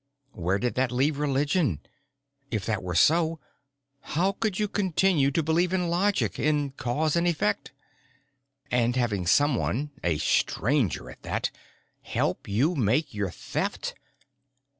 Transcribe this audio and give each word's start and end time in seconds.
Where 0.31 0.57
did 0.57 0.73
that 0.73 0.91
leave 0.91 1.19
religion? 1.19 1.79
If 2.49 2.65
that 2.65 2.81
were 2.81 2.95
so, 2.95 3.39
how 4.01 4.31
could 4.31 4.57
you 4.57 4.67
continue 4.67 5.29
to 5.29 5.43
believe 5.43 5.73
in 5.73 5.89
logic, 5.89 6.39
in 6.39 6.71
cause 6.71 7.15
and 7.15 7.27
effect? 7.27 7.71
And 8.71 8.95
having 8.95 9.27
someone 9.27 9.91
a 10.03 10.17
Stranger, 10.17 11.11
at 11.11 11.21
that! 11.21 11.51
help 12.01 12.47
you 12.47 12.73
make 12.75 13.13
your 13.13 13.29
Theft. 13.29 13.93